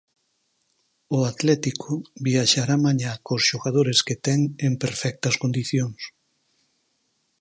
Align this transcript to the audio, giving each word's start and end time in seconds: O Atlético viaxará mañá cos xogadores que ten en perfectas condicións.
O 1.17 1.19
Atlético 1.31 1.91
viaxará 2.27 2.75
mañá 2.85 3.11
cos 3.25 3.43
xogadores 3.49 3.99
que 4.07 4.15
ten 4.25 4.39
en 4.67 4.73
perfectas 4.83 5.35
condicións. 5.43 6.01